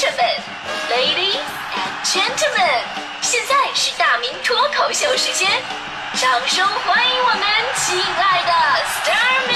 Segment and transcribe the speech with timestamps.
[0.00, 0.16] 士们
[0.88, 1.36] ，Ladies
[1.76, 2.80] and Gentlemen，
[3.20, 5.46] 现在是大明脱口秀时间，
[6.14, 7.42] 掌声欢迎我们
[7.76, 8.50] 亲爱的
[8.86, 9.54] s t a r m y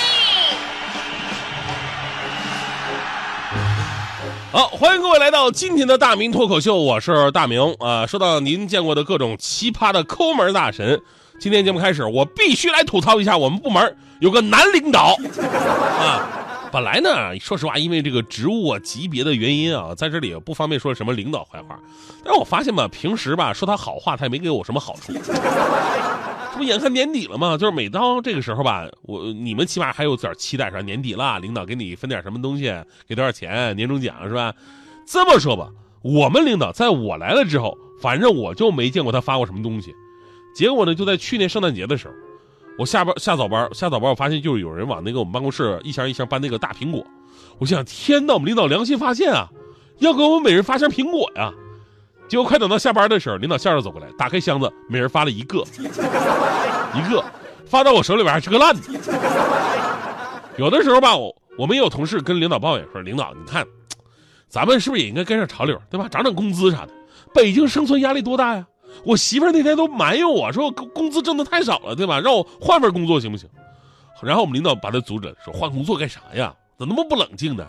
[4.52, 8.06] 好，欢迎各位来到今天的大明脱口秀，我是大明啊。
[8.06, 11.00] 说到您见过的各种奇葩的抠门大神，
[11.40, 15.16] 今天节目开始，我必须来吐槽一下我们部门有个男领导
[15.98, 16.43] 啊。
[16.74, 21.78] 本来呢，说实话，因为这个职务啊级别的原因啊，在这里不方便说什么领导坏话。
[22.24, 25.12] 但是我发现吧，平时吧说他好话，他也没给我什么好处。
[25.22, 27.56] 这不眼看年底了吗？
[27.56, 32.74] 就是每当这个时候吧，我你们起码还有点期待，说年底了，领导给你分点什么东西，
[33.06, 34.52] 给多少钱，年终奖是吧？
[35.06, 35.70] 这么说吧，
[36.02, 39.94] 我们领导在我来了之后，反正我就没见过他发过什么东西。
[40.56, 42.14] 结果呢，就在去年圣诞节的时候。
[42.76, 47.04] 我下班下早班下早班，我发现就是有人往那个我们办公室一箱一箱搬那个大苹果。
[47.58, 49.48] 我想，天哪，我们领导良心发现啊，
[49.98, 51.52] 要给我们每人发箱苹果呀。
[52.26, 57.24] 结果快等到下班的时候，领导笑着走过来，打开箱子，每人发了一个，一个，
[57.66, 58.82] 发到我手里边还是个烂的。
[60.56, 63.64] 有的时候吧，我我们也有同事跟领导抱怨说，领导你看，
[64.48, 66.08] 咱们是不是也应该跟上潮流，对吧？
[66.08, 66.88] 涨涨工资啥的。
[67.32, 68.66] 北京生存压力多大呀？
[69.02, 72.20] 我媳妇那天都埋怨我说工资挣的太少了，对吧？
[72.20, 73.48] 让我换份工作行不行？
[74.22, 76.54] 然后我们领导把他阻止了，说换工作干啥呀？
[76.78, 77.66] 怎么那么不冷静呢？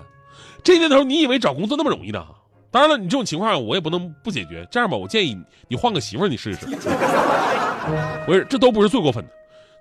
[0.64, 2.26] 这年头你以为找工作那么容易呢？
[2.72, 4.68] 当然了，你这种情况我也不能不解决。
[4.72, 6.66] 这样吧，我建议你换个媳妇，你试试。
[8.26, 9.32] 不是，这都不是最过分的，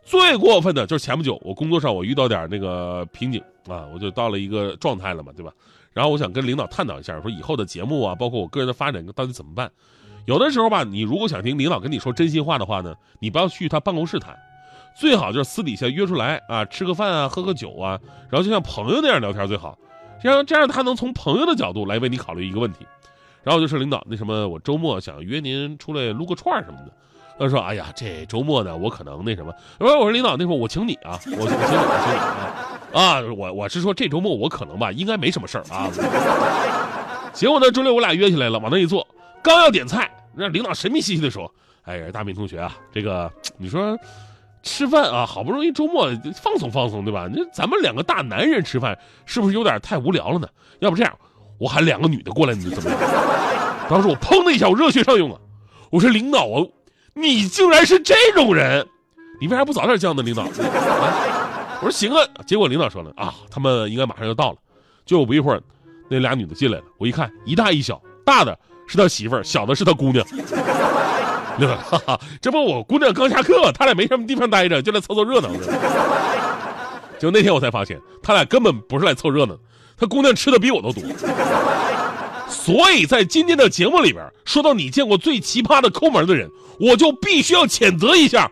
[0.04, 5.52] 最过分的就是前不久我工作上我遇到点那个瓶颈啊，我就到了一个状态了嘛，对吧？
[5.92, 9.70] 然后我想跟领导探讨一下，说以后的节目啊，包括我个人的发展到底怎么办。
[10.26, 14.36] 有的时候吧，你如果想听领导跟你说真心话的话呢，你不要去他办公室谈，
[14.96, 17.98] 最好就是私底下约出来啊，吃个饭啊，喝个酒啊，
[18.30, 19.76] 然后就像朋友那样聊天最好，
[20.22, 22.86] 这样这样他能从朋友的角度来为你考虑一个问题。
[23.42, 26.92] 然后就是领导那什么，我周末想约您出来撸个串什么的。
[27.38, 33.20] 他说：“哎呀，这周末呢，我可能那什么。”我说：“我说领导，那会儿我请你啊，我我请你，我请你啊啊！
[33.36, 35.90] 我我是说这周末我可能吧，应该没什么事儿啊。”
[37.34, 39.06] 结果呢，周六我俩约起来了，往那一坐。
[39.44, 41.52] 刚要点菜，那领导神秘兮兮的说
[41.84, 43.96] ：“哎呀，大明同学啊，这个你说
[44.62, 47.28] 吃饭啊，好不容易周末放松放松，对吧？
[47.30, 50.38] 那咱们两个大男人吃饭，是不是有点太无聊了？
[50.38, 50.48] 呢？
[50.80, 51.14] 要不这样，
[51.58, 52.98] 我喊两个女的过来，你怎么样？”
[53.86, 55.38] 当时我砰的一下，我热血上涌啊！
[55.90, 56.64] 我说：“领导啊，
[57.12, 58.86] 你竟然是这种人，
[59.42, 62.18] 你为啥不早点叫呢？”领导，我说：“行啊。”
[62.48, 64.56] 结果领导说了：“啊，他们应该马上就到了。”
[65.04, 65.62] 就不一会儿，
[66.08, 68.58] 那俩女的进来了，我一看，一大一小，大的。
[68.86, 70.24] 是他媳妇儿，小的是他姑娘。
[71.88, 75.48] 哈哈，这不我姑娘刚下课，他俩没什么地方待着，就来凑凑热闹。
[77.18, 79.54] 就那天我才发现，他俩根本不是来凑热闹，
[79.96, 81.02] 他姑娘吃的比我都多。
[82.48, 88.50] 所以在今天的节目里边，说到你见过最奇葩的抠门的人，我就必须要谴责一下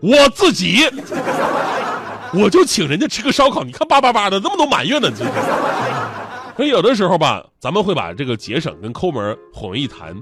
[0.00, 0.88] 我自己。
[2.32, 5.24] 我就请人家吃个烧烤，你看叭叭叭的那么多埋怨呢，这。
[6.56, 10.16] 所以有的时候吧，咱们会把这个节省跟抠门混为一谈，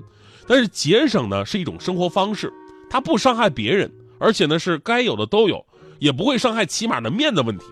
[0.49, 2.53] 但是节省呢是一种生活方式，
[2.91, 5.65] 它不伤害别人，而且呢是该有的都有，
[6.01, 7.65] 也不会伤害起码的面子问题。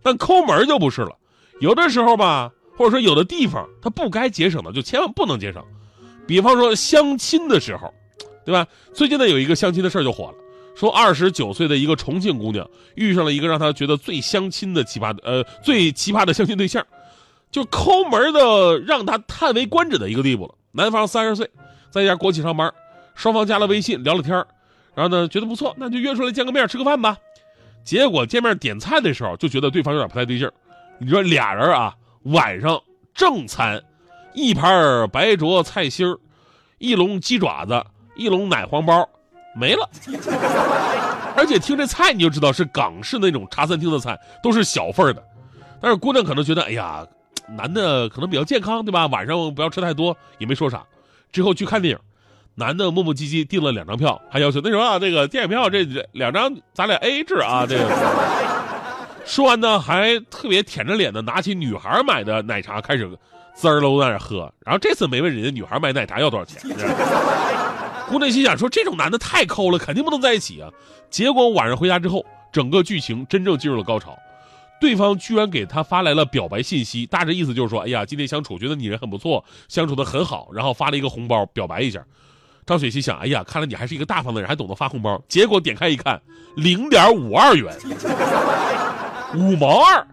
[0.00, 1.10] 但抠门就不是了，
[1.60, 5.60] 有的时候吧，或者说有的地方它不该节省的，就千万不能节省。
[6.24, 7.92] 比方说相亲的时候，
[8.44, 8.64] 对吧？
[8.92, 10.34] 最近呢有一个相亲的事儿就火了，
[10.76, 12.64] 说二十九岁的一个重庆姑娘
[12.94, 16.86] 遇上了一个让她觉得最相亲的奇葩的呃最奇葩的相亲对象。
[17.54, 20.54] 就抠门的让他叹为观止的一个地步了。
[20.72, 21.48] 男方三十岁，
[21.88, 22.74] 在一家国企上班，
[23.14, 24.34] 双方加了微信聊了天
[24.92, 27.16] 然后呢觉得不错，那就约出来见个面吃个饭吧。
[27.84, 30.50] 结果见面点菜的时候就觉得对方有点不太对劲
[30.98, 31.94] 你说俩人啊，
[32.24, 32.82] 晚上
[33.14, 33.80] 正餐，
[34.32, 36.18] 一盘白灼菜心儿，
[36.78, 37.84] 一笼鸡爪子，
[38.16, 39.08] 一笼奶黄包，
[39.54, 39.88] 没了。
[41.36, 45.22] 而且听这菜你就知道是港式那种茶餐厅的菜，都是小份的。
[45.80, 47.06] 但是姑娘可能觉得，哎呀。
[47.48, 49.06] 男的可能比较健康，对吧？
[49.06, 50.82] 晚上不要吃太多，也没说啥。
[51.30, 51.98] 之后去看电影，
[52.54, 57.66] 男的磨磨唧唧订了两张票，还要求那什么，这个电影票这两张咱俩 A A 制啊。
[57.68, 57.90] 这个
[59.26, 63.10] 说完呢，还特别舔着脸的拿起女孩买的奶茶开始
[63.54, 64.52] 滋儿喽在那喝。
[64.64, 66.60] 然后这次没问人家女孩买奶茶要多少钱。
[68.08, 70.70] 姑娘心想说，这种男的太抠了，肯定不能在一起啊。
[71.10, 74.16] 结果晚上回家之后，整个剧情真正进入了高潮。
[74.80, 82.04] 对方居然给他发来了表白信息，大致意思就是说：“哎呀，今天相处觉得你人很不错，相处的很好。”然后发了一个红包表白一下。
[82.66, 86.20] 张雪心想：“哎呀，看来你还是一个大方的人，还懂得发红包。”结果点开一看，
[86.56, 87.74] 零点五二元，
[89.36, 90.06] 五毛二。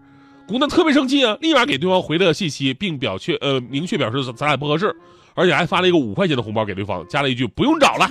[0.48, 4.94] 姑娘特别生气啊，立马给对方回了信息，并表确呃明确表示咱俩不合适，
[5.34, 8.10] 而且还发了一个五块钱的红包给对方，加了一句不用找了。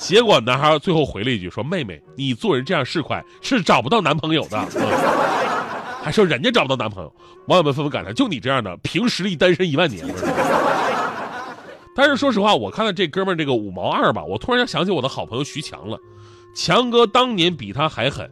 [0.00, 4.58] 结果男孩最后回了一句说：“妹妹，你做人这样市侩是找不到男朋友的。”
[6.02, 7.14] 还说人家找不到男朋友，
[7.48, 10.02] 网友们纷纷感叹：就你这样的，凭实力单身一万年。
[11.94, 15.98] 但是说实话，我看到这哥们儿这个五毛二吧，我突然想起我的好朋友徐强了。
[16.54, 18.28] 强哥当年比他还狠，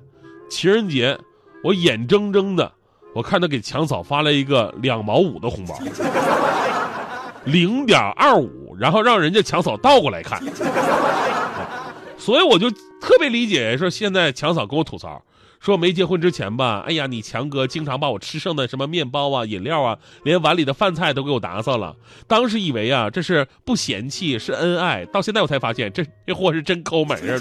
[0.49, 1.19] 情人节，
[1.63, 2.73] 我眼睁睁的，
[3.15, 5.79] 我看他给强嫂发了一个两毛五的红包，
[7.45, 10.43] 零点二五，然后让人家强嫂倒过来看，
[12.29, 15.25] 所以我就特别理解说现在强嫂跟我吐槽，
[15.61, 21.97] 说没结婚之前吧，哎呀，你强哥经常把我吃剩的什么面包啊、饮料啊，连碗里的饭菜都给我打扫了，
[22.27, 27.41] 当时以为啊这是不嫌弃是恩爱，到现在我才发现这这货是真抠门啊！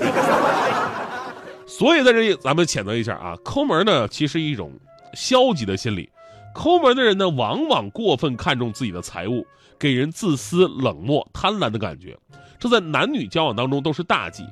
[1.68, 4.72] 所以在这里，咱们谴责一下啊，抠门呢，其实一种
[5.14, 6.10] 消极的心理。
[6.56, 9.46] 抠门的人呢，往往过分看重自己的财物，
[9.78, 12.18] 给人自私、冷漠、贪婪的感觉。
[12.58, 14.46] 这在男女交往当中都是大忌。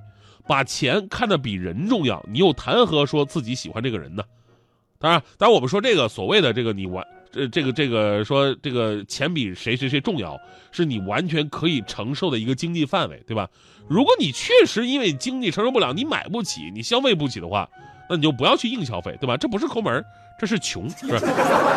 [0.48, 4.24] 把钱看得比人重要，你又谈何说自己喜欢这个人呢？
[4.98, 10.40] 当然，当然我们说这个所谓的这个你完，这这个这个说这个钱比谁谁谁重要，
[10.72, 13.48] 是你完全可以承受的一个经济范围，对吧？
[13.88, 17.70] 如果你确实因为经济承受不了，你买不起，你消费不起的话，
[18.10, 19.36] 那你就不要去硬消费，对吧？
[19.36, 20.04] 这不是抠门，
[20.40, 21.08] 这是穷，是？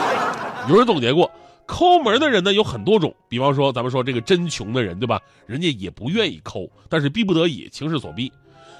[0.70, 1.31] 有人总结过，
[1.67, 5.20] 抠门的人呢有很多种，比方说咱们说这个真穷的人，对吧？
[5.44, 8.32] 人家也不愿意抠，但是逼不得已，情势所逼。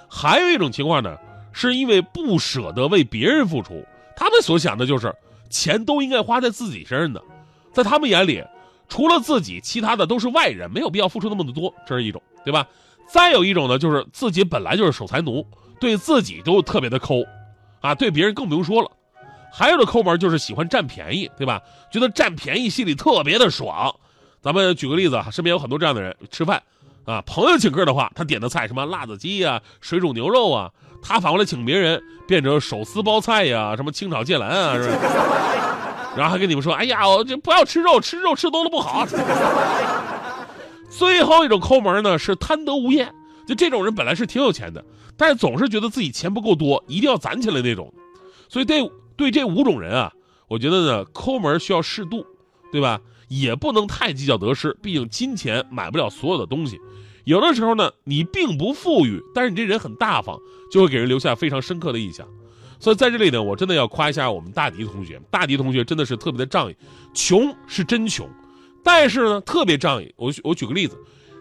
[0.09, 1.17] 还有一种情况呢，
[1.53, 3.85] 是因为不舍得为别人付出，
[4.17, 5.15] 他们所想的就是
[5.51, 7.23] 钱都应该花在自己身上的，
[7.73, 8.43] 在他们眼里，
[8.89, 12.67] 除了自己，其他的都是外人，没有必要付出那么的多，这是一种，对吧？
[13.07, 15.47] 再有一种呢，就是自己本来就是守财奴，
[15.81, 17.23] 对自己都特别的抠，
[17.81, 18.91] 啊，对别人更不用说了。
[19.51, 21.63] 还有的抠门就是喜欢占便宜，对吧？
[21.91, 23.95] 觉得占便宜心里特别的爽。
[24.43, 26.63] 咱们举个例子啊，身边有很多这样的人，吃饭，
[27.09, 30.71] 啊，朋友请客的话，他点的菜什么辣子鸡呀、水煮牛肉啊，
[31.01, 36.13] 他反过来请别人变成手撕包菜呀、什么清炒芥蓝啊，是吧？
[36.15, 39.07] 然后还跟你们说，哎呀，我这不要吃肉，吃肉吃多了不好。
[40.91, 43.11] 最后一种抠门呢，是贪得无厌。
[43.47, 44.85] 就这种人本来是挺有钱的，
[45.17, 47.91] 但是总是觉得自己钱不够多，一定要攒起来那种。
[48.51, 50.13] 所以对对这五种人啊，
[50.47, 52.27] 我觉得呢，抠门需要适度，
[52.71, 53.01] 对吧？
[53.29, 56.81] 也不能太计较得失，毕竟金钱买不了所有的东西。
[57.25, 60.39] 有的时候呢，你并不富裕，但是你这人很大方，
[60.71, 62.27] 就会给人留下非常深刻的印象。
[62.81, 66.77] 所以在这里呢，我真的要夸一下我们大迪同学，大迪同学真的是特别的仗义，
[67.13, 68.29] 穷是真穷。
[68.83, 70.11] 但是呢，特别仗义。
[70.17, 70.97] 我我举个例子，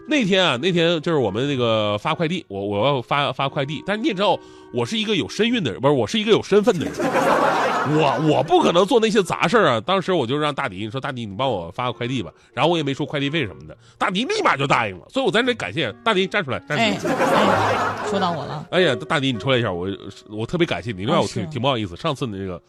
[0.08, 3.82] 那天啊，那天就是我们那个发快递，我我要发发快递。
[3.86, 4.38] 但是你也知道，
[4.72, 9.78] 我是一个有身孕的人，不是我是一个有身份的人，我我不可能做那些杂事啊。
[9.78, 15.06] 当时我就让大迪你说：“大迪，你帮我发个快递吧。”然后我也没说快递费什么的，大迪立马就答应了。
[15.10, 17.14] 所以我在这里感谢大迪，站出来，站出来。
[17.14, 18.66] 哎，说到我了。
[18.70, 19.88] 哎呀，大迪，你出来一下，我
[20.30, 21.04] 我特别感谢你。
[21.04, 22.60] 另外，我挺挺不好意思，上次那个。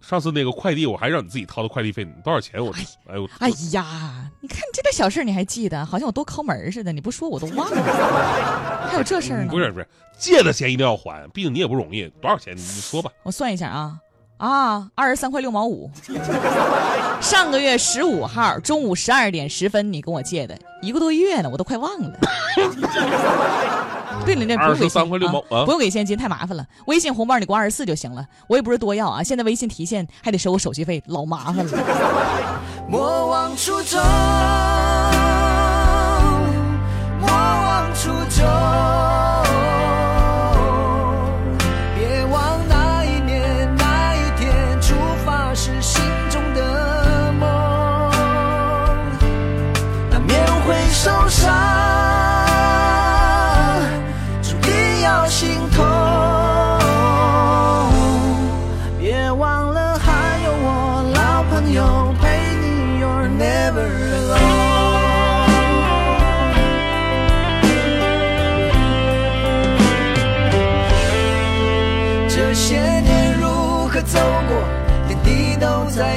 [0.00, 2.64] 上次那个快递，我还让你自己掏的快递费呢，多少钱？
[2.64, 2.72] 我
[3.08, 6.92] 哎呦，哎呀，你看这点小事你还记得，好像我多抠门似的。
[6.92, 9.50] 你不说我都忘了， 还有这事儿呢？
[9.50, 12.06] 不是不是，借的钱一定要还，毕竟你也不容易。
[12.20, 12.56] 多少钱？
[12.56, 13.10] 你说吧。
[13.24, 13.98] 我算一下啊
[14.36, 15.90] 啊，二十三块六毛五。
[17.20, 22.12] 上个月十五号中午十二点十分你跟我借的，一个多月呢，我都快忘了。
[24.24, 26.66] 对了，那不用给三块六毛啊，不用给现金，太麻烦了。
[26.86, 29.22] 微信红包你给我二十四就行了，我也不是多要啊。
[29.22, 31.72] 现在微信提现还得收我手续费，老麻烦了。
[32.88, 34.00] 莫忘初衷，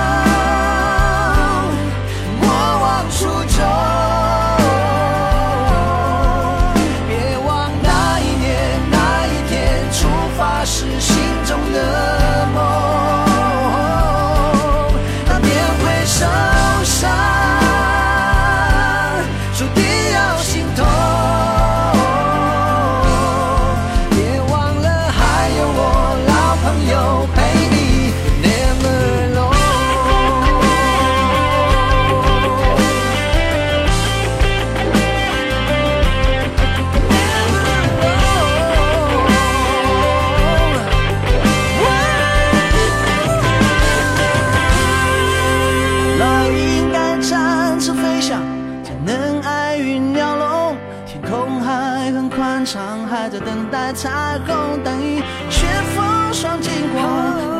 [53.16, 55.18] 在等待彩虹，等一
[55.50, 57.02] 雪风霜经过，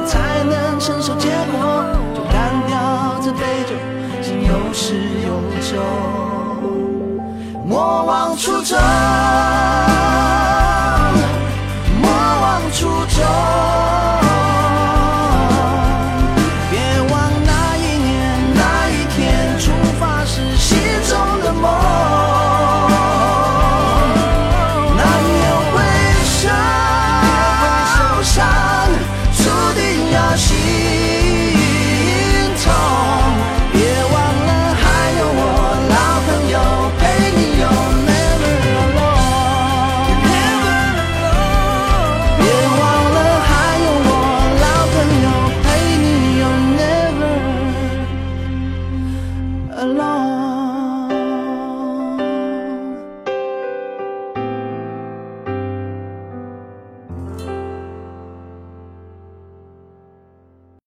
[0.06, 1.84] 才能承受结果。
[2.14, 3.74] 就干掉这杯酒，
[4.22, 4.96] 心有始
[5.26, 5.30] 有
[5.62, 5.74] 终，
[7.66, 8.78] 莫忘初衷，